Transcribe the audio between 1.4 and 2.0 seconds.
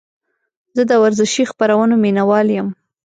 خپرونو